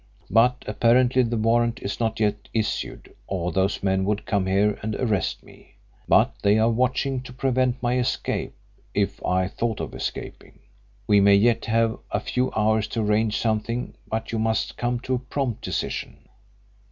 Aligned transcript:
But 0.31 0.65
apparently 0.67 1.21
the 1.21 1.37
warrant 1.37 1.79
is 1.83 1.99
not 1.99 2.19
yet 2.19 2.49
issued, 2.55 3.13
or 3.27 3.51
those 3.51 3.83
men 3.83 4.03
would 4.05 4.25
come 4.25 4.47
here 4.47 4.79
and 4.81 4.95
arrest 4.95 5.43
me. 5.43 5.75
But 6.07 6.33
they 6.41 6.57
are 6.57 6.71
watching 6.71 7.21
to 7.21 7.31
prevent 7.31 7.83
my 7.83 7.99
escape 7.99 8.55
if 8.95 9.23
I 9.23 9.47
thought 9.47 9.79
of 9.79 9.93
escaping. 9.93 10.57
We 11.05 11.21
may 11.21 11.35
yet 11.35 11.65
have 11.65 11.99
a 12.09 12.19
few 12.19 12.51
hours 12.53 12.87
to 12.87 13.01
arrange 13.01 13.37
something, 13.37 13.93
but 14.07 14.31
you 14.31 14.39
must 14.39 14.75
come 14.75 14.99
to 15.01 15.13
a 15.13 15.19
prompt 15.19 15.61
decision." 15.61 16.27